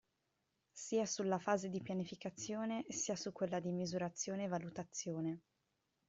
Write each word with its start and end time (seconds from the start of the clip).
Sia 0.71 1.05
sulla 1.05 1.37
fase 1.37 1.69
di 1.69 1.79
pianificazione 1.79 2.85
sia 2.89 3.15
su 3.15 3.31
quella 3.31 3.59
di 3.59 3.71
misurazione 3.71 4.45
e 4.45 4.47
valutazione. 4.47 5.41